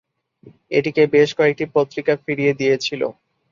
[0.71, 3.01] এটিকে বেশ কয়েকটি পত্রিকা ফিরিয়ে দিয়েছিল।